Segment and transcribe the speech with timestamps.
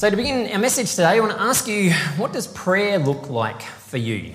[0.00, 3.28] So, to begin our message today, I want to ask you what does prayer look
[3.28, 4.34] like for you?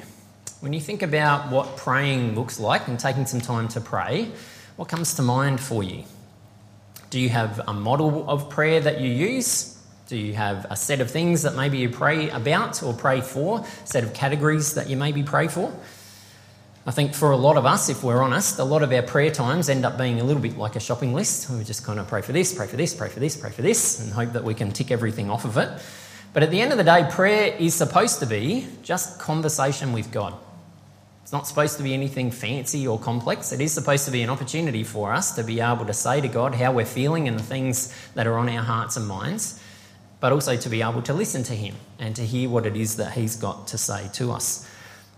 [0.59, 4.31] When you think about what praying looks like and taking some time to pray,
[4.75, 6.03] what comes to mind for you?
[7.09, 9.81] Do you have a model of prayer that you use?
[10.05, 13.61] Do you have a set of things that maybe you pray about or pray for,
[13.61, 15.73] a set of categories that you maybe pray for?
[16.87, 19.31] I think for a lot of us, if we're honest, a lot of our prayer
[19.31, 21.49] times end up being a little bit like a shopping list.
[21.49, 23.63] We just kind of pray for this, pray for this, pray for this, pray for
[23.63, 25.69] this, and hope that we can tick everything off of it.
[26.31, 30.11] But at the end of the day, prayer is supposed to be just conversation with
[30.11, 30.35] God.
[31.23, 33.51] It's not supposed to be anything fancy or complex.
[33.51, 36.27] It is supposed to be an opportunity for us to be able to say to
[36.27, 39.59] God how we're feeling and the things that are on our hearts and minds,
[40.19, 42.97] but also to be able to listen to Him and to hear what it is
[42.97, 44.69] that He's got to say to us.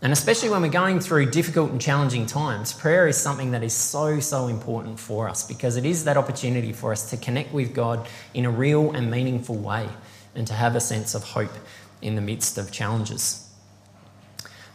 [0.02, 3.74] And especially when we're going through difficult and challenging times, prayer is something that is
[3.74, 7.74] so, so important for us because it is that opportunity for us to connect with
[7.74, 9.90] God in a real and meaningful way
[10.36, 11.52] and to have a sense of hope
[12.02, 13.44] in the midst of challenges.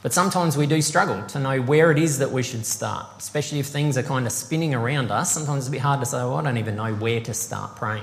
[0.02, 3.60] But sometimes we do struggle to know where it is that we should start, especially
[3.60, 5.32] if things are kind of spinning around us.
[5.32, 7.76] Sometimes it's a bit hard to say, well, I don't even know where to start
[7.76, 8.02] praying.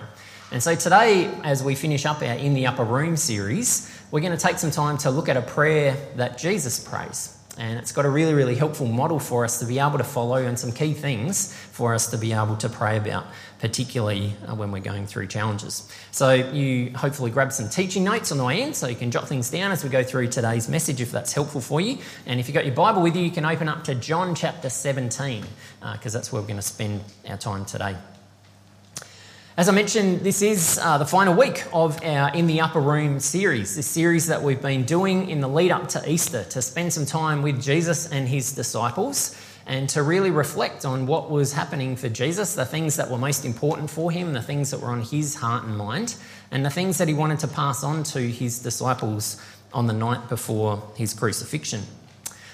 [0.52, 4.36] And so today, as we finish up our In the Upper Room series, we're going
[4.36, 7.36] to take some time to look at a prayer that Jesus prays.
[7.58, 10.38] And it's got a really, really helpful model for us to be able to follow
[10.38, 13.26] and some key things for us to be able to pray about,
[13.60, 15.92] particularly uh, when we're going through challenges.
[16.12, 19.28] So, you hopefully grab some teaching notes on the way in so you can jot
[19.28, 21.98] things down as we go through today's message if that's helpful for you.
[22.26, 24.70] And if you've got your Bible with you, you can open up to John chapter
[24.70, 25.44] 17
[25.82, 27.98] because uh, that's where we're going to spend our time today.
[29.60, 33.20] As I mentioned, this is uh, the final week of our In the Upper Room
[33.20, 36.94] series, this series that we've been doing in the lead up to Easter to spend
[36.94, 41.98] some time with Jesus and his disciples and to really reflect on what was happening
[41.98, 45.02] for Jesus, the things that were most important for him, the things that were on
[45.02, 46.16] his heart and mind,
[46.52, 49.42] and the things that he wanted to pass on to his disciples
[49.74, 51.82] on the night before his crucifixion.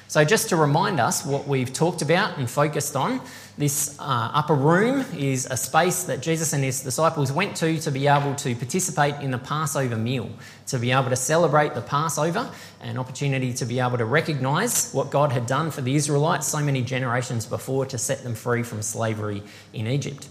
[0.07, 3.21] So, just to remind us what we've talked about and focused on,
[3.57, 7.91] this uh, upper room is a space that Jesus and his disciples went to to
[7.91, 10.29] be able to participate in the Passover meal,
[10.67, 12.49] to be able to celebrate the Passover,
[12.81, 16.59] an opportunity to be able to recognize what God had done for the Israelites so
[16.59, 19.41] many generations before to set them free from slavery
[19.73, 20.27] in Egypt.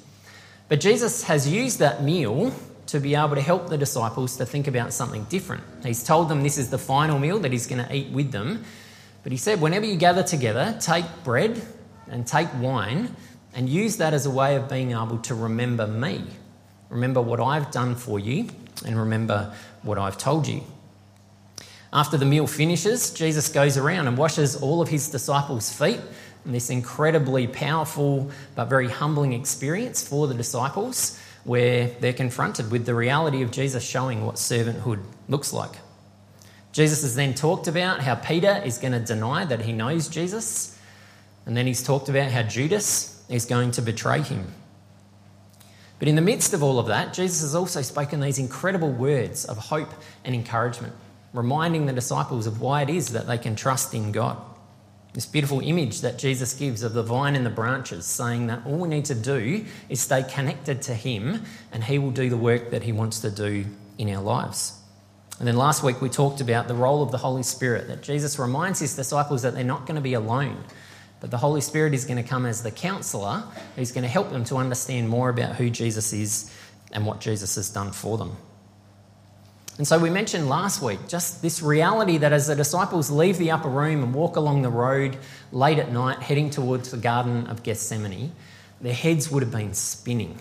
[0.69, 2.55] But Jesus has used that meal
[2.89, 5.63] to be able to help the disciples to think about something different.
[5.83, 8.65] He's told them this is the final meal that he's going to eat with them
[9.25, 11.61] but he said, whenever you gather together, take bread
[12.11, 13.15] and take wine
[13.55, 16.25] and use that as a way of being able to remember me.
[16.91, 18.49] Remember what I've done for you
[18.85, 20.63] and remember what I've told you.
[21.93, 26.01] After the meal finishes, Jesus goes around and washes all of his disciples' feet.
[26.45, 32.85] And this incredibly powerful but very humbling experience for the disciples where they're confronted with
[32.85, 35.71] the reality of Jesus showing what servanthood looks like.
[36.73, 40.74] Jesus has then talked about how Peter is going to deny that he knows Jesus.
[41.47, 44.47] And then he's talked about how Judas is going to betray him.
[45.99, 49.45] But in the midst of all of that, Jesus has also spoken these incredible words
[49.45, 49.91] of hope
[50.25, 50.93] and encouragement,
[51.33, 54.37] reminding the disciples of why it is that they can trust in God.
[55.15, 58.79] This beautiful image that Jesus gives of the vine and the branches, saying that all
[58.79, 62.71] we need to do is stay connected to Him and He will do the work
[62.71, 63.65] that He wants to do
[63.97, 64.77] in our lives.
[65.39, 68.39] And then last week we talked about the role of the Holy Spirit, that Jesus
[68.39, 70.63] reminds his disciples that they're not going to be alone,
[71.25, 73.45] but the Holy Spirit is going to come as the counselor
[73.77, 76.55] who's going to help them to understand more about who Jesus is
[76.93, 78.37] and what Jesus has done for them.
[79.79, 83.53] And so we mentioned last week just this reality that as the disciples leave the
[83.53, 85.17] upper room and walk along the road
[85.51, 88.33] late at night heading towards the Garden of Gethsemane,
[88.83, 90.39] their heads would have been spinning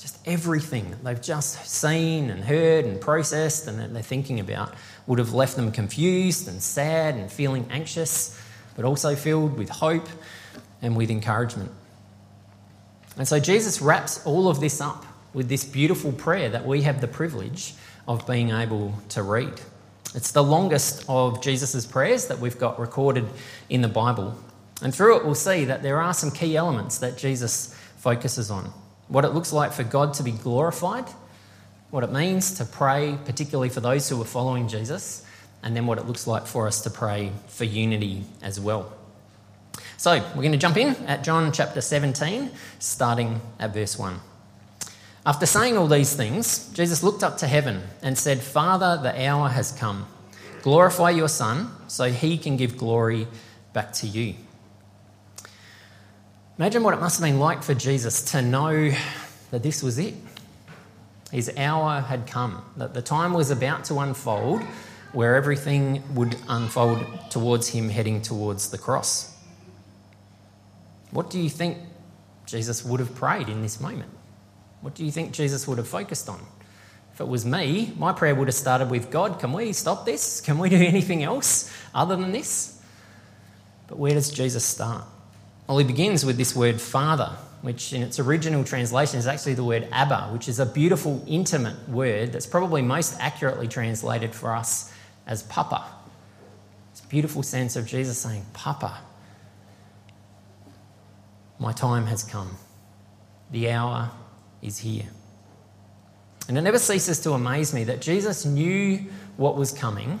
[0.00, 4.74] just everything they've just seen and heard and processed and that they're thinking about
[5.06, 8.36] would have left them confused and sad and feeling anxious,
[8.78, 10.06] but also filled with hope
[10.82, 11.68] and with encouragement.
[13.16, 15.04] And so Jesus wraps all of this up
[15.34, 17.74] with this beautiful prayer that we have the privilege
[18.06, 19.60] of being able to read.
[20.14, 23.26] It's the longest of Jesus' prayers that we've got recorded
[23.68, 24.38] in the Bible.
[24.80, 28.72] And through it, we'll see that there are some key elements that Jesus focuses on
[29.08, 31.06] what it looks like for God to be glorified,
[31.90, 35.24] what it means to pray, particularly for those who are following Jesus,
[35.62, 38.92] and then what it looks like for us to pray for unity as well.
[39.96, 44.20] So, we're going to jump in at John chapter 17, starting at verse 1.
[45.26, 49.48] After saying all these things, Jesus looked up to heaven and said, Father, the hour
[49.48, 50.06] has come.
[50.62, 53.26] Glorify your Son, so he can give glory
[53.72, 54.34] back to you.
[56.58, 58.92] Imagine what it must have been like for Jesus to know
[59.50, 60.14] that this was it.
[61.30, 64.62] His hour had come, that the time was about to unfold
[65.12, 69.34] where everything would unfold towards him heading towards the cross.
[71.10, 71.78] What do you think
[72.46, 74.10] Jesus would have prayed in this moment?
[74.80, 76.40] What do you think Jesus would have focused on?
[77.14, 80.40] If it was me, my prayer would have started with God, can we stop this?
[80.40, 82.80] Can we do anything else other than this?
[83.86, 85.04] But where does Jesus start?
[85.66, 89.64] Well, he begins with this word Father, which in its original translation is actually the
[89.64, 94.92] word Abba, which is a beautiful, intimate word that's probably most accurately translated for us
[95.28, 95.84] as Papa.
[96.90, 98.98] It's a beautiful sense of Jesus saying, Papa,
[101.60, 102.56] my time has come.
[103.52, 104.10] The hour
[104.62, 105.06] is here.
[106.48, 109.04] And it never ceases to amaze me that Jesus knew
[109.36, 110.18] what was coming.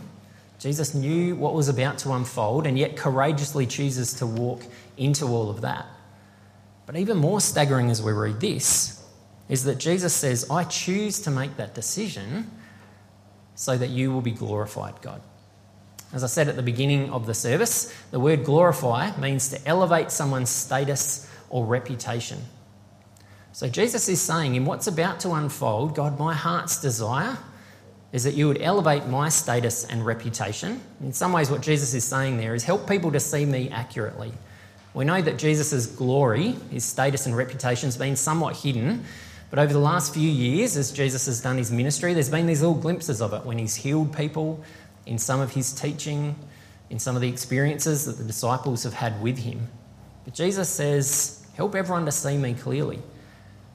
[0.58, 4.62] Jesus knew what was about to unfold and yet courageously chooses to walk
[4.96, 5.86] into all of that.
[6.84, 9.02] But even more staggering as we read this
[9.48, 12.50] is that Jesus says, I choose to make that decision
[13.58, 15.20] so that you will be glorified, God.
[16.12, 20.12] As I said at the beginning of the service, the word glorify means to elevate
[20.12, 22.38] someone's status or reputation.
[23.50, 27.36] So Jesus is saying, in what's about to unfold, God, my heart's desire
[28.12, 30.80] is that you would elevate my status and reputation.
[31.00, 34.32] In some ways, what Jesus is saying there is help people to see me accurately.
[34.94, 39.04] We know that Jesus' glory, his status and reputation, has been somewhat hidden
[39.50, 42.60] but over the last few years, as Jesus has done his ministry, there's been these
[42.60, 44.62] little glimpses of it when he's healed people,
[45.06, 46.36] in some of his teaching,
[46.90, 49.68] in some of the experiences that the disciples have had with him.
[50.24, 53.00] But Jesus says, Help everyone to see me clearly.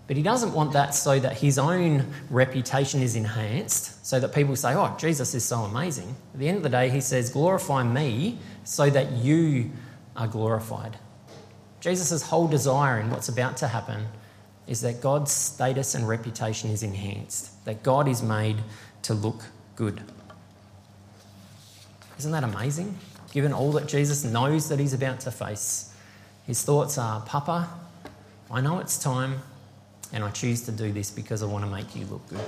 [0.06, 4.56] But he doesn't want that so that his own reputation is enhanced, so that people
[4.56, 6.16] say, Oh, Jesus is so amazing.
[6.34, 9.72] At the end of the day, he says, Glorify me so that you
[10.16, 10.98] are glorified.
[11.82, 14.06] Jesus' whole desire in what's about to happen
[14.68, 18.58] is that God's status and reputation is enhanced, that God is made
[19.04, 19.44] to look
[19.76, 20.02] good.
[22.18, 22.98] Isn't that amazing?
[23.32, 25.94] Given all that Jesus knows that he's about to face,
[26.46, 27.68] his thoughts are Papa,
[28.52, 29.42] I know it's time,
[30.12, 32.46] and I choose to do this because I want to make you look good.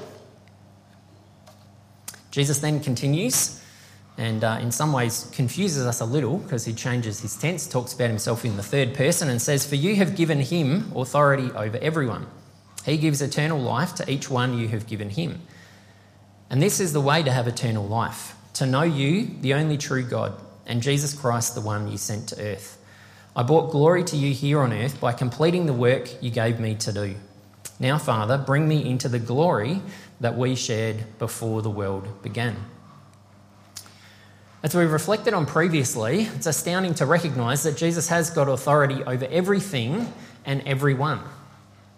[2.32, 3.62] Jesus then continues
[4.18, 7.94] and uh, in some ways confuses us a little because he changes his tense, talks
[7.94, 11.78] about himself in the third person, and says, For you have given him authority over
[11.78, 12.28] everyone.
[12.86, 15.42] He gives eternal life to each one you have given him.
[16.50, 20.04] And this is the way to have eternal life to know you, the only true
[20.04, 20.34] God,
[20.66, 22.78] and Jesus Christ, the one you sent to earth.
[23.36, 26.76] I brought glory to you here on earth by completing the work you gave me
[26.76, 27.16] to do.
[27.80, 29.82] Now, Father, bring me into the glory
[30.22, 32.56] that we shared before the world began.
[34.64, 39.26] As we've reflected on previously, it's astounding to recognise that Jesus has got authority over
[39.26, 40.12] everything
[40.46, 41.20] and everyone.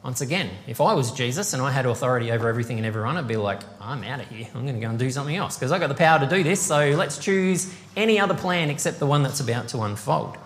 [0.04, 3.27] Once again, if I was Jesus and I had authority over everything and everyone, I'd
[3.27, 4.48] be like, I'm out of here.
[4.54, 6.44] I'm going to go and do something else because I've got the power to do
[6.44, 10.38] this, so let's choose any other plan except the one that's about to unfold.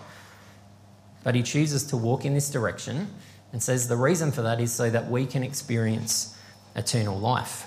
[1.24, 3.08] But he chooses to walk in this direction
[3.52, 6.36] and says the reason for that is so that we can experience
[6.74, 7.66] eternal life.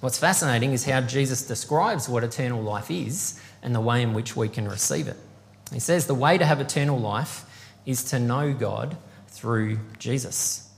[0.00, 4.36] What's fascinating is how Jesus describes what eternal life is and the way in which
[4.36, 5.16] we can receive it.
[5.72, 7.44] He says the way to have eternal life
[7.84, 8.96] is to know God
[9.26, 10.70] through Jesus.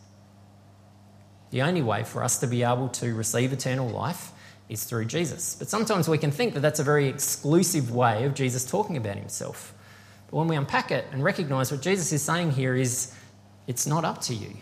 [1.50, 4.32] The only way for us to be able to receive eternal life
[4.68, 5.56] is through Jesus.
[5.56, 9.16] But sometimes we can think that that's a very exclusive way of Jesus talking about
[9.16, 9.74] himself.
[10.30, 13.12] But when we unpack it and recognize what Jesus is saying here is
[13.66, 14.56] it's not up to you.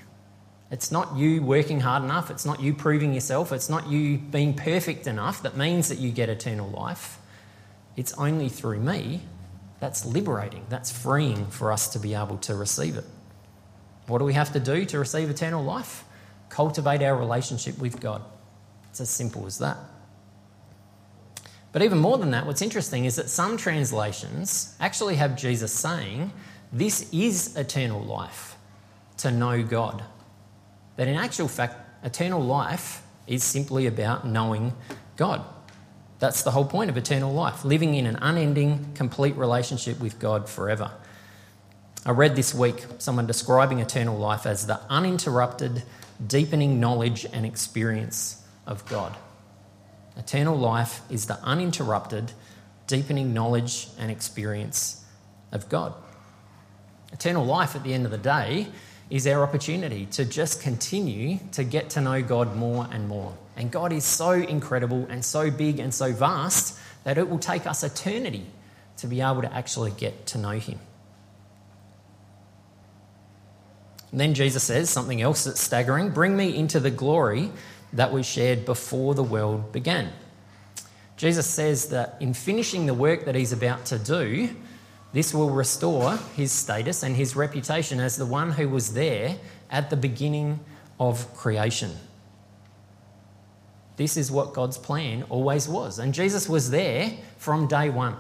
[0.71, 2.31] It's not you working hard enough.
[2.31, 3.53] It's not you proving yourself.
[3.53, 7.19] It's not you being perfect enough that means that you get eternal life.
[7.97, 9.23] It's only through me.
[9.81, 10.67] That's liberating.
[10.69, 13.05] That's freeing for us to be able to receive it.
[14.09, 16.05] What do we have to do to receive eternal life?
[16.51, 18.23] Cultivate our relationship with God.
[18.91, 19.79] It's as simple as that.
[21.73, 26.33] But even more than that, what's interesting is that some translations actually have Jesus saying,
[26.73, 28.57] This is eternal life,
[29.19, 30.03] to know God
[30.99, 34.75] that in actual fact, eternal life is simply about knowing
[35.17, 35.45] God.
[36.19, 40.49] That's the whole point of eternal life, living in an unending, complete relationship with God
[40.49, 40.91] forever.
[42.05, 45.85] I read this week someone describing eternal life as the uninterrupted,
[46.27, 49.15] deepening knowledge and experience of God.
[50.17, 52.33] Eternal life is the uninterrupted,
[52.89, 55.05] deepening knowledge and experience
[55.53, 55.95] of God.
[57.13, 58.67] Eternal life, at the end of the day,
[59.11, 63.37] is our opportunity to just continue to get to know God more and more.
[63.57, 67.67] And God is so incredible and so big and so vast that it will take
[67.67, 68.47] us eternity
[68.99, 70.79] to be able to actually get to know Him.
[74.11, 77.51] And then Jesus says something else that's staggering Bring me into the glory
[77.93, 80.13] that was shared before the world began.
[81.17, 84.55] Jesus says that in finishing the work that he's about to do,
[85.13, 89.37] this will restore his status and his reputation as the one who was there
[89.71, 90.61] at the beginning
[91.01, 91.93] of creation.
[93.97, 95.99] This is what God's plan always was.
[95.99, 98.17] And Jesus was there from day one.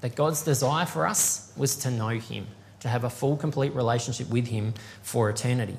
[0.00, 2.46] That God's desire for us was to know Him,
[2.80, 5.76] to have a full, complete relationship with Him for eternity.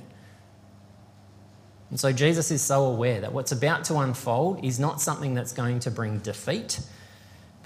[1.90, 5.54] And so Jesus is so aware that what's about to unfold is not something that's
[5.54, 6.80] going to bring defeat,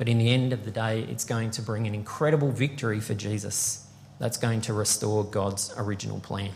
[0.04, 3.14] but in the end of the day, it's going to bring an incredible victory for
[3.14, 3.88] Jesus
[4.20, 6.52] that's going to restore God's original plan.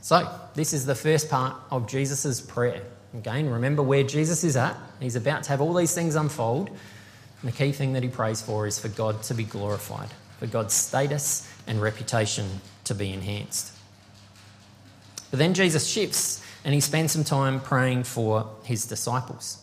[0.00, 2.82] So, this is the first part of Jesus' prayer.
[3.14, 4.76] Again, remember where Jesus is at.
[4.98, 6.68] He's about to have all these things unfold.
[6.68, 10.08] And the key thing that he prays for is for God to be glorified,
[10.40, 13.72] for God's status and reputation to be enhanced.
[15.30, 19.62] But then Jesus shifts and he spends some time praying for his disciples.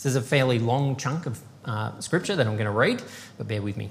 [0.00, 3.02] This is a fairly long chunk of uh, scripture that I'm going to read,
[3.36, 3.90] but bear with me.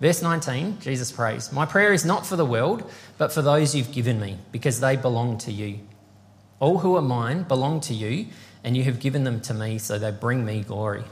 [0.00, 3.92] Verse 19, Jesus prays, My prayer is not for the world, but for those you've
[3.92, 5.80] given me, because they belong to you.
[6.60, 8.28] All who are mine belong to you,
[8.64, 11.04] and you have given them to me, so they bring me glory.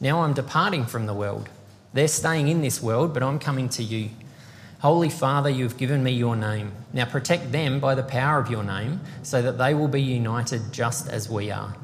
[0.00, 1.48] Now I'm departing from the world.
[1.92, 4.10] They're staying in this world, but I'm coming to you.
[4.78, 6.70] Holy Father, you have given me your name.
[6.92, 10.72] Now protect them by the power of your name, so that they will be united
[10.72, 11.74] just as we are.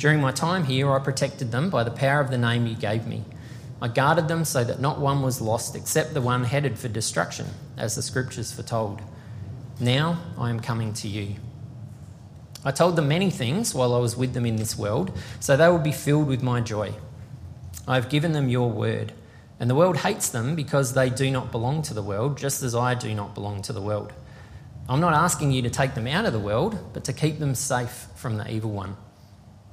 [0.00, 3.06] During my time here, I protected them by the power of the name you gave
[3.06, 3.22] me.
[3.82, 7.46] I guarded them so that not one was lost except the one headed for destruction,
[7.76, 9.02] as the scriptures foretold.
[9.78, 11.34] Now I am coming to you.
[12.64, 15.68] I told them many things while I was with them in this world, so they
[15.68, 16.94] will be filled with my joy.
[17.86, 19.12] I have given them your word,
[19.58, 22.74] and the world hates them because they do not belong to the world, just as
[22.74, 24.14] I do not belong to the world.
[24.88, 27.54] I'm not asking you to take them out of the world, but to keep them
[27.54, 28.96] safe from the evil one.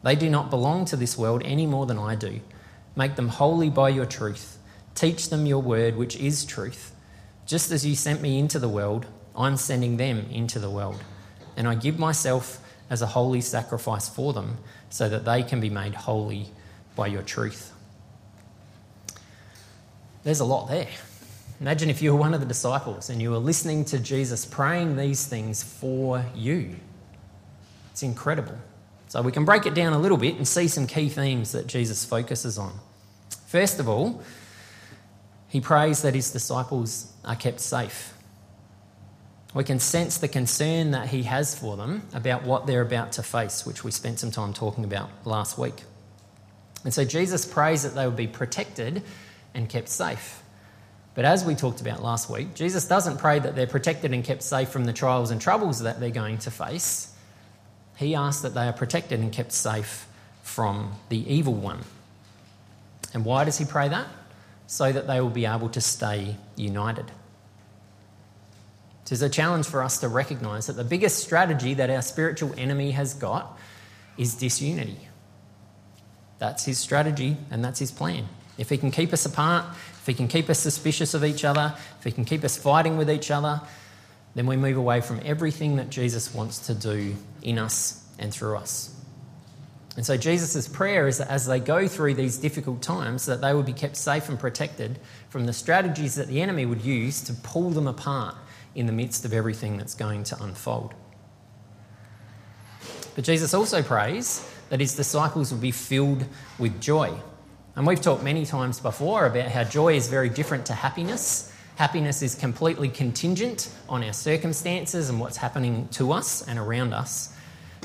[0.04, 2.42] They do not belong to this world any more than I do.
[2.96, 4.58] Make them holy by your truth.
[4.96, 6.94] Teach them your word, which is truth.
[7.46, 11.04] Just as you sent me into the world, I'm sending them into the world.
[11.56, 14.58] And I give myself as a holy sacrifice for them,
[14.90, 16.48] so that they can be made holy
[16.96, 17.74] by your truth.
[20.24, 20.88] There's a lot there.
[21.60, 24.96] Imagine if you were one of the disciples and you were listening to Jesus praying
[24.96, 26.76] these things for you.
[27.92, 28.58] It's incredible.
[29.08, 31.68] So we can break it down a little bit and see some key themes that
[31.68, 32.74] Jesus focuses on.
[33.48, 34.22] First of all,
[35.48, 38.14] he prays that his disciples are kept safe.
[39.54, 43.24] We can sense the concern that he has for them about what they're about to
[43.24, 45.84] face, which we spent some time talking about last week.
[46.84, 49.04] And so Jesus prays that they will be protected
[49.54, 50.44] and kept safe.
[51.16, 54.44] But as we talked about last week, Jesus doesn't pray that they're protected and kept
[54.44, 57.14] safe from the trials and troubles that they're going to face.
[57.98, 60.08] He asks that they are protected and kept safe
[60.44, 61.80] from the evil one.
[63.14, 64.08] And why does he pray that?
[64.68, 67.12] So that they will be able to stay united.
[69.04, 72.54] It is a challenge for us to recognize that the biggest strategy that our spiritual
[72.58, 73.58] enemy has got
[74.18, 75.00] is disunity.
[76.40, 78.28] That's his strategy and that's his plan.
[78.58, 81.74] If he can keep us apart, if he can keep us suspicious of each other,
[82.00, 83.62] if he can keep us fighting with each other,
[84.38, 88.56] then we move away from everything that Jesus wants to do in us and through
[88.56, 88.94] us.
[89.96, 93.52] And so Jesus' prayer is that as they go through these difficult times, that they
[93.52, 97.34] would be kept safe and protected from the strategies that the enemy would use to
[97.34, 98.36] pull them apart
[98.76, 100.94] in the midst of everything that's going to unfold.
[103.16, 106.28] But Jesus also prays that his disciples will be filled
[106.60, 107.12] with joy.
[107.76, 111.52] And we've talked many times before about how joy is very different to happiness.
[111.78, 117.32] Happiness is completely contingent on our circumstances and what's happening to us and around us.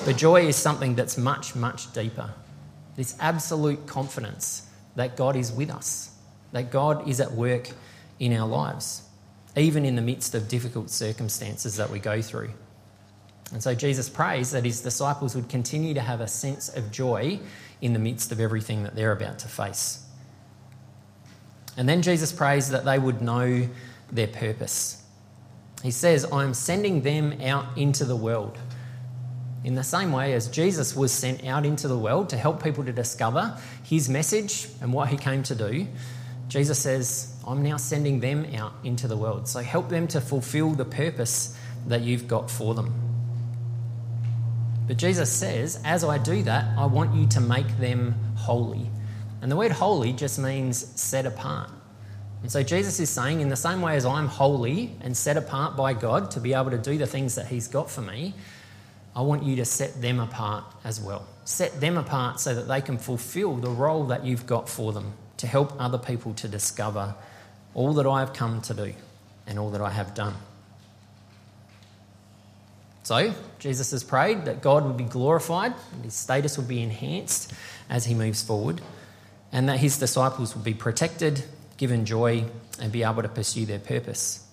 [0.07, 2.33] But joy is something that's much, much deeper.
[2.97, 6.11] This absolute confidence that God is with us,
[6.53, 7.69] that God is at work
[8.19, 9.03] in our lives,
[9.57, 12.53] even in the midst of difficult circumstances that we go through.
[13.53, 17.41] And so Jesus prays that his disciples would continue to have a sense of joy
[17.83, 20.03] in the midst of everything that they're about to face.
[21.77, 23.69] And then Jesus prays that they would know
[24.11, 25.03] their purpose.
[25.83, 28.59] He says, I'm sending them out into the world
[29.65, 32.85] in the same way as Jesus was sent out into the world to help people
[32.85, 35.87] to discover his message and what he came to do,
[36.49, 39.47] Jesus says, I'm now sending them out into the world.
[39.47, 42.93] So help them to fulfill the purpose that you've got for them.
[44.89, 48.91] But Jesus says, as I do that, I want you to make them holy.
[49.43, 51.69] And the word holy just means set apart.
[52.43, 55.77] And so Jesus is saying, in the same way as I'm holy and set apart
[55.77, 58.35] by God to be able to do the things that He's got for me,
[59.15, 61.27] I want you to set them apart as well.
[61.45, 65.13] Set them apart so that they can fulfill the role that you've got for them
[65.37, 67.15] to help other people to discover
[67.75, 68.95] all that I have come to do
[69.47, 70.35] and all that I have done.
[73.03, 77.53] So, Jesus has prayed that God would be glorified, and his status would be enhanced
[77.91, 78.81] as he moves forward,
[79.53, 81.45] and that his disciples would be protected,
[81.77, 82.45] given joy,
[82.81, 84.45] and be able to pursue their purpose.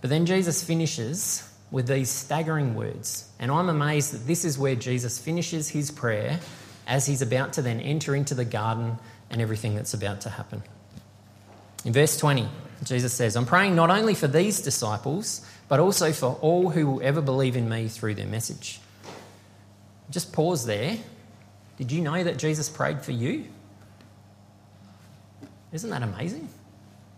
[0.00, 4.76] But then Jesus finishes with these staggering words, and I'm amazed that this is where
[4.76, 6.38] Jesus finishes his prayer
[6.86, 8.98] as he's about to then enter into the garden
[9.30, 10.62] and everything that's about to happen.
[11.84, 12.48] In verse 20,
[12.84, 17.02] Jesus says, I'm praying not only for these disciples, but also for all who will
[17.02, 18.80] ever believe in me through their message.
[20.10, 20.98] Just pause there.
[21.76, 23.44] Did you know that Jesus prayed for you?
[25.72, 26.48] Isn't that amazing?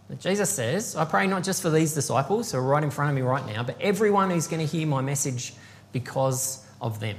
[0.08, 3.10] That Jesus says, I pray not just for these disciples who are right in front
[3.10, 5.52] of me right now, but everyone who's going to hear my message
[5.92, 7.16] because of them.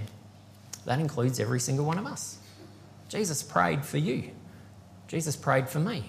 [0.85, 2.39] That includes every single one of us.
[3.09, 4.31] Jesus prayed for you.
[5.07, 6.03] Jesus prayed for me.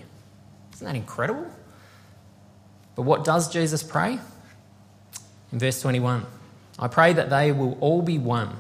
[0.75, 1.47] Isn't that incredible?
[2.97, 4.19] But what does Jesus pray?
[5.53, 6.25] In verse 21,
[6.79, 8.57] I pray that they will all be one,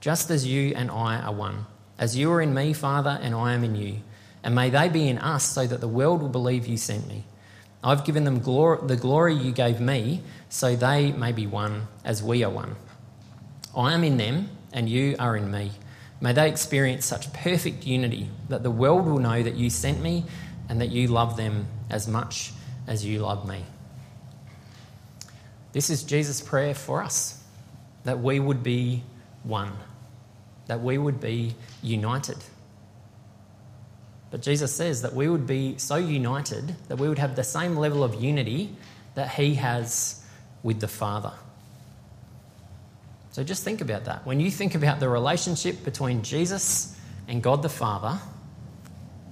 [0.00, 1.66] just as you and I are one.
[2.00, 3.98] As you are in me, Father, and I am in you.
[4.42, 7.24] And may they be in us, so that the world will believe you sent me.
[7.84, 12.22] I've given them glory, the glory you gave me, so they may be one, as
[12.22, 12.76] we are one.
[13.76, 15.72] I am in them, and you are in me.
[16.22, 20.24] May they experience such perfect unity that the world will know that you sent me
[20.68, 22.52] and that you love them as much
[22.86, 23.64] as you love me.
[25.72, 27.42] This is Jesus' prayer for us
[28.04, 29.02] that we would be
[29.42, 29.72] one,
[30.70, 32.36] that we would be united.
[34.30, 37.74] But Jesus says that we would be so united that we would have the same
[37.74, 38.70] level of unity
[39.16, 40.22] that He has
[40.62, 41.32] with the Father.
[43.32, 44.24] So just think about that.
[44.24, 48.20] When you think about the relationship between Jesus and God the Father,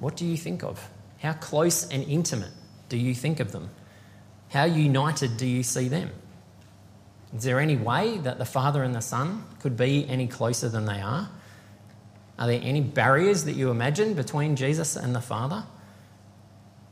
[0.00, 0.90] what do you think of?
[1.20, 2.50] How close and intimate
[2.88, 3.70] do you think of them?
[4.48, 6.10] How united do you see them?
[7.36, 10.86] Is there any way that the Father and the Son could be any closer than
[10.86, 11.28] they are?
[12.38, 15.64] Are there any barriers that you imagine between Jesus and the Father?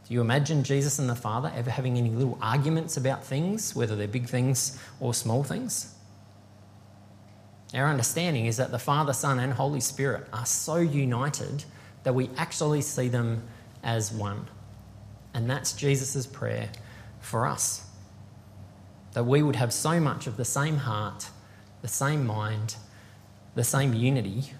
[0.06, 3.96] Do you imagine Jesus and the Father ever having any little arguments about things, whether
[3.96, 5.94] they're big things or small things?
[7.74, 11.64] Our understanding is that the Father, Son, and Holy Spirit are so united
[12.02, 13.42] that we actually see them
[13.82, 14.46] as one.
[15.34, 16.68] And that's Jesus' prayer
[17.20, 17.85] for us
[19.16, 21.30] that we would have so much of the same heart,
[21.80, 22.76] the same mind,
[23.54, 24.52] the same unity,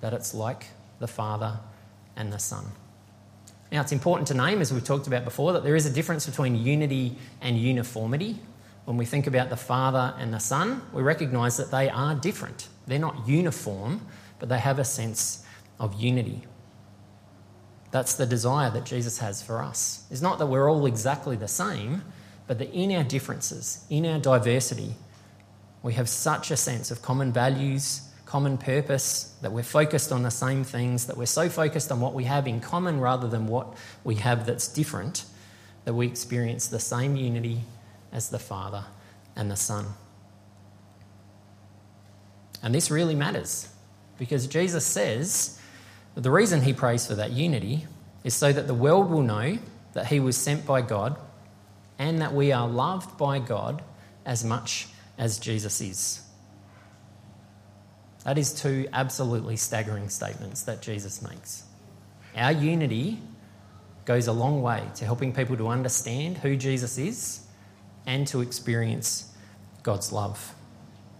[0.00, 0.66] that it's like
[0.98, 1.60] the Father
[2.16, 2.64] and the Son.
[3.70, 6.26] Now, it's important to name, as we've talked about before, that there is a difference
[6.26, 8.40] between unity and uniformity.
[8.86, 12.66] When we think about the Father and the Son, we recognise that they are different.
[12.88, 14.04] They're not uniform,
[14.40, 15.46] but they have a sense
[15.78, 16.42] of unity.
[17.92, 20.06] That's the desire that Jesus has for us.
[20.10, 22.02] It's not that we're all exactly the same,
[22.48, 24.94] but that in our differences, in our diversity,
[25.82, 30.30] we have such a sense of common values, common purpose, that we're focused on the
[30.30, 33.76] same things, that we're so focused on what we have in common rather than what
[34.02, 35.26] we have that's different,
[35.84, 37.60] that we experience the same unity
[38.12, 38.84] as the Father
[39.36, 39.86] and the Son.
[42.62, 43.68] And this really matters
[44.18, 45.60] because Jesus says
[46.14, 47.86] that the reason he prays for that unity
[48.24, 49.58] is so that the world will know
[49.92, 51.16] that he was sent by God
[51.98, 53.82] and that we are loved by God
[54.24, 56.22] as much as Jesus is.
[58.24, 61.64] That is two absolutely staggering statements that Jesus makes.
[62.36, 63.18] Our unity
[64.04, 67.46] goes a long way to helping people to understand who Jesus is
[68.06, 69.32] and to experience
[69.82, 70.54] God's love.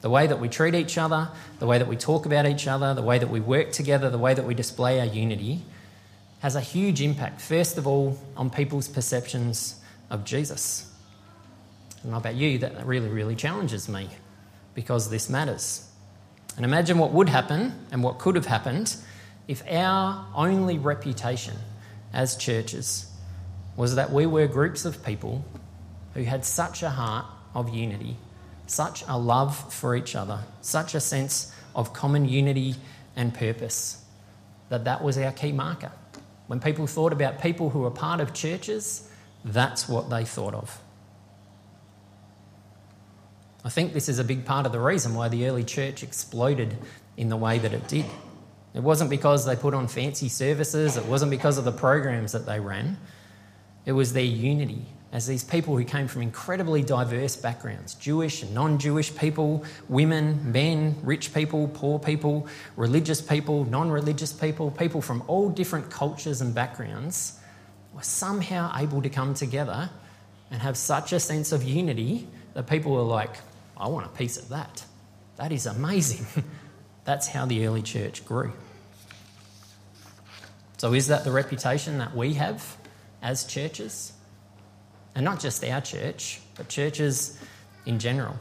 [0.01, 2.95] The way that we treat each other, the way that we talk about each other,
[2.95, 5.63] the way that we work together, the way that we display our unity
[6.41, 10.91] has a huge impact, first of all, on people's perceptions of Jesus.
[12.03, 14.09] And I about you, that really, really challenges me
[14.75, 15.91] because this matters.
[16.57, 18.97] And imagine what would happen and what could have happened
[19.47, 21.57] if our only reputation
[22.13, 23.11] as churches
[23.77, 25.45] was that we were groups of people
[26.15, 28.17] who had such a heart of unity,
[28.67, 32.75] such a love for each other, such a sense of common unity
[33.15, 34.05] and purpose,
[34.69, 35.93] that that was our key marker.
[36.49, 39.09] When people thought about people who were part of churches,
[39.53, 40.81] that's what they thought of.
[43.65, 46.77] I think this is a big part of the reason why the early church exploded
[47.17, 48.07] in the way that it did.
[48.75, 52.47] It wasn't because they put on fancy services, it wasn't because of the programs that
[52.47, 52.99] they ran.
[53.85, 58.55] It was their unity as these people who came from incredibly diverse backgrounds Jewish and
[58.55, 65.01] non Jewish people, women, men, rich people, poor people, religious people, non religious people, people
[65.01, 67.39] from all different cultures and backgrounds
[67.95, 69.91] were somehow able to come together
[70.51, 73.37] and have such a sense of unity that people were like,
[73.77, 74.85] I want a piece of that.
[75.37, 76.27] That is amazing.
[77.05, 78.53] That's how the early church grew.
[80.79, 82.77] So, is that the reputation that we have
[83.23, 84.13] as churches?
[85.15, 87.39] And not just our church, but churches
[87.87, 88.39] in general,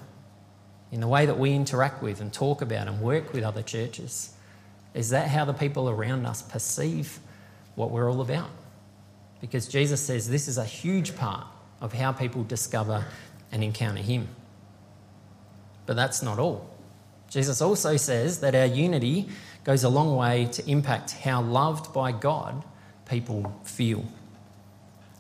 [0.92, 4.34] in the way that we interact with and talk about and work with other churches.
[4.94, 7.20] Is that how the people around us perceive
[7.76, 8.50] what we're all about?
[9.42, 11.46] Because Jesus says this is a huge part
[11.82, 13.06] of how people discover
[13.52, 14.28] and encounter Him.
[15.86, 16.70] But that's not all.
[17.30, 19.28] Jesus also says that our unity
[19.64, 22.64] goes a long way to impact how loved by God
[23.06, 24.06] people feel.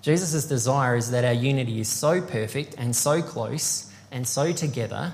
[0.01, 5.13] Jesus' desire is that our unity is so perfect and so close and so together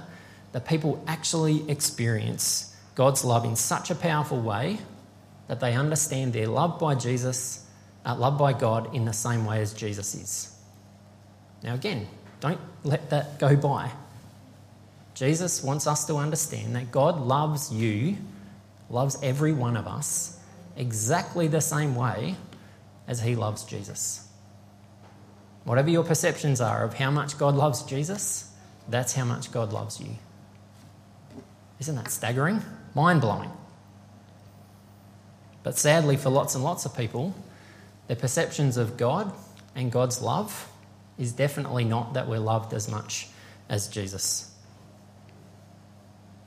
[0.52, 4.78] that people actually experience God's love in such a powerful way
[5.48, 7.63] that they understand they're loved by Jesus,
[8.06, 10.56] uh, loved by God in the same way as Jesus is.
[11.64, 12.08] Now, again,
[12.40, 13.92] don't let that go by.
[15.14, 18.18] Jesus wants us to understand that God loves you,
[18.90, 20.40] loves every one of us,
[20.76, 22.36] exactly the same way
[23.08, 24.28] as he loves Jesus.
[25.64, 28.52] Whatever your perceptions are of how much God loves Jesus,
[28.90, 30.10] that's how much God loves you.
[31.80, 32.62] Isn't that staggering?
[32.96, 33.52] Mind blowing.
[35.64, 37.34] But sadly, for lots and lots of people,
[38.08, 39.32] their perceptions of God
[39.76, 40.70] and God's love
[41.18, 43.28] is definitely not that we're loved as much
[43.70, 44.50] as Jesus.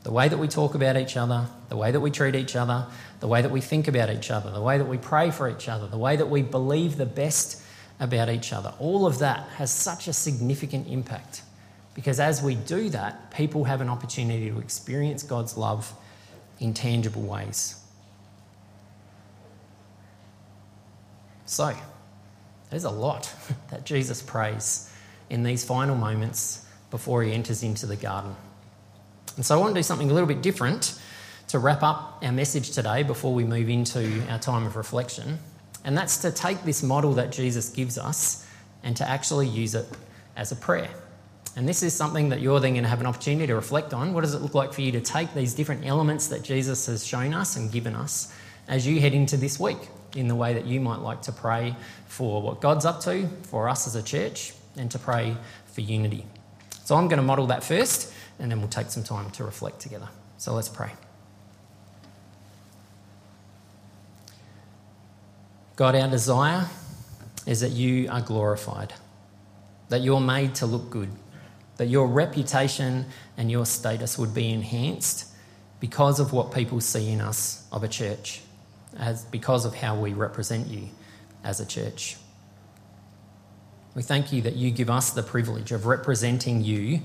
[0.02, 2.86] The way that we talk about each other, the way that we treat each other,
[3.20, 5.68] the way that we think about each other, the way that we pray for each
[5.68, 7.62] other, the way that we believe the best
[7.98, 8.74] about each other.
[8.78, 11.42] All of that has such a significant impact
[11.94, 15.92] because as we do that, people have an opportunity to experience God's love
[16.60, 17.80] in tangible ways.
[21.46, 21.74] So,
[22.70, 23.32] there's a lot
[23.70, 24.90] that Jesus prays
[25.30, 28.34] in these final moments before he enters into the garden.
[29.36, 31.00] And so, I want to do something a little bit different
[31.48, 35.38] to wrap up our message today before we move into our time of reflection.
[35.84, 38.44] And that's to take this model that Jesus gives us
[38.82, 39.86] and to actually use it
[40.36, 40.90] as a prayer.
[41.54, 44.12] And this is something that you're then going to have an opportunity to reflect on.
[44.12, 47.06] What does it look like for you to take these different elements that Jesus has
[47.06, 48.34] shown us and given us
[48.68, 49.78] as you head into this week
[50.16, 51.76] in the way that you might like to pray
[52.06, 56.24] for what God's up to, for us as a church, and to pray for unity?
[56.84, 59.80] So I'm going to model that first, and then we'll take some time to reflect
[59.80, 60.08] together.
[60.38, 60.90] So let's pray.
[65.76, 66.68] God, our desire
[67.46, 68.94] is that you are glorified,
[69.90, 71.10] that you're made to look good,
[71.76, 73.04] that your reputation
[73.36, 75.26] and your status would be enhanced
[75.78, 78.40] because of what people see in us of a church,
[78.98, 80.88] as because of how we represent you
[81.44, 82.16] as a church.
[83.94, 87.00] We thank you that you give us the privilege of representing you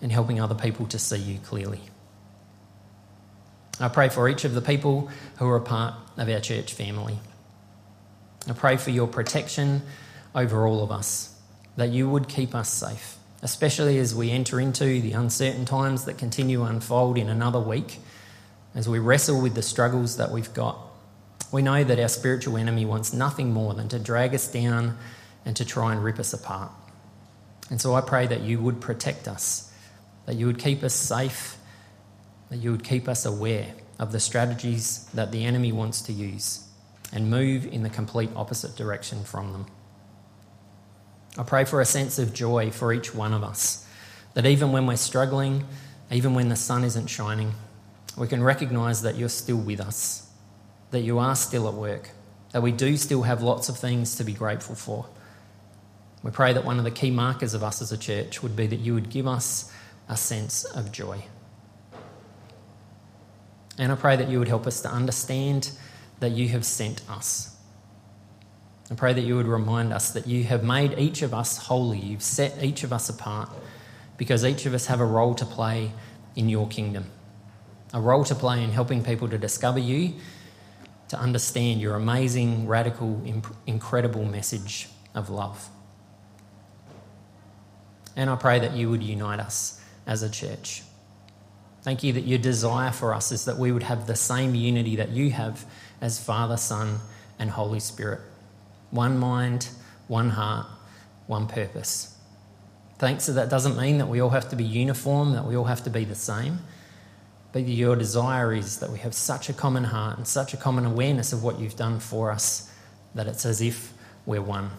[0.00, 1.80] and helping other people to see you clearly.
[3.78, 7.18] I pray for each of the people who are a part of our church family.
[8.48, 9.82] I pray for your protection
[10.34, 11.34] over all of us,
[11.76, 16.18] that you would keep us safe, especially as we enter into the uncertain times that
[16.18, 17.98] continue to unfold in another week,
[18.74, 20.78] as we wrestle with the struggles that we've got.
[21.52, 24.96] We know that our spiritual enemy wants nothing more than to drag us down
[25.44, 26.70] and to try and rip us apart.
[27.70, 29.72] And so I pray that you would protect us,
[30.26, 31.56] that you would keep us safe,
[32.50, 36.66] that you would keep us aware of the strategies that the enemy wants to use
[37.12, 39.66] and move in the complete opposite direction from them.
[41.36, 43.86] I pray for a sense of joy for each one of us,
[44.34, 45.64] that even when we're struggling,
[46.10, 47.52] even when the sun isn't shining,
[48.16, 50.28] we can recognise that you're still with us,
[50.90, 52.10] that you are still at work,
[52.52, 55.06] that we do still have lots of things to be grateful for.
[56.22, 58.66] We pray that one of the key markers of us as a church would be
[58.66, 59.72] that you would give us
[60.08, 61.24] a sense of joy.
[63.78, 65.70] And I pray that you would help us to understand
[66.18, 67.56] that you have sent us.
[68.90, 71.98] I pray that you would remind us that you have made each of us holy.
[71.98, 73.48] You've set each of us apart
[74.18, 75.92] because each of us have a role to play
[76.36, 77.06] in your kingdom,
[77.94, 80.14] a role to play in helping people to discover you,
[81.10, 83.20] to understand your amazing, radical,
[83.66, 85.68] incredible message of love.
[88.14, 90.84] And I pray that you would unite us as a church.
[91.82, 94.94] Thank you that your desire for us is that we would have the same unity
[94.96, 95.64] that you have
[96.00, 97.00] as Father, Son,
[97.40, 98.20] and Holy Spirit.
[98.92, 99.68] One mind,
[100.06, 100.66] one heart,
[101.26, 102.16] one purpose.
[102.98, 105.64] Thanks that that doesn't mean that we all have to be uniform, that we all
[105.64, 106.60] have to be the same.
[107.52, 110.84] But your desire is that we have such a common heart and such a common
[110.84, 112.70] awareness of what you've done for us
[113.14, 113.92] that it's as if
[114.24, 114.70] we're one.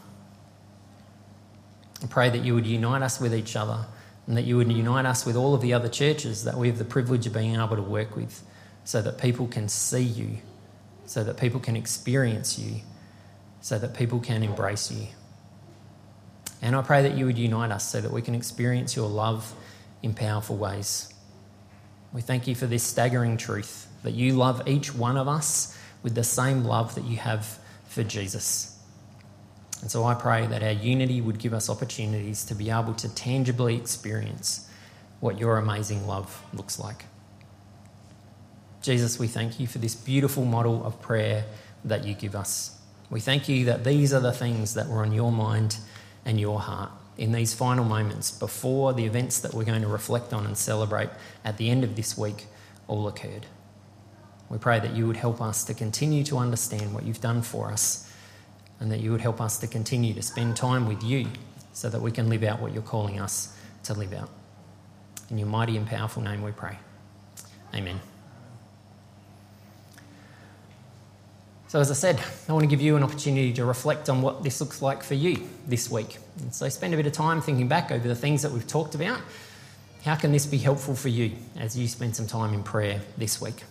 [2.04, 3.86] I pray that you would unite us with each other
[4.26, 6.78] and that you would unite us with all of the other churches that we have
[6.78, 8.42] the privilege of being able to work with
[8.84, 10.38] so that people can see you,
[11.06, 12.82] so that people can experience you,
[13.60, 15.08] so that people can embrace you.
[16.62, 19.54] And I pray that you would unite us so that we can experience your love
[20.02, 21.11] in powerful ways.
[22.13, 26.15] We thank you for this staggering truth that you love each one of us with
[26.15, 28.78] the same love that you have for Jesus.
[29.82, 33.13] And so I pray that our unity would give us opportunities to be able to
[33.15, 34.69] tangibly experience
[35.19, 37.06] what your amazing love looks like.
[38.82, 41.45] Jesus, we thank you for this beautiful model of prayer
[41.86, 42.80] that you give us.
[43.10, 45.78] We thank you that these are the things that were on your mind
[46.26, 46.91] and your heart
[47.22, 51.08] in these final moments before the events that we're going to reflect on and celebrate
[51.46, 52.48] at the end of this week
[52.88, 53.46] all occurred.
[54.50, 57.72] We pray that you would help us to continue to understand what you've done for
[57.72, 58.12] us
[58.80, 61.28] and that you would help us to continue to spend time with you
[61.74, 64.32] so that we can live out what you're calling us to live out.
[65.30, 66.80] In your mighty and powerful name we pray.
[67.76, 68.02] Amen.
[71.72, 74.44] So, as I said, I want to give you an opportunity to reflect on what
[74.44, 76.18] this looks like for you this week.
[76.42, 78.94] And so, spend a bit of time thinking back over the things that we've talked
[78.94, 79.22] about.
[80.04, 83.40] How can this be helpful for you as you spend some time in prayer this
[83.40, 83.64] week?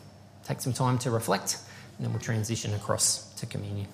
[0.45, 1.59] Take some time to reflect,
[1.99, 3.87] and then we'll transition across to communion.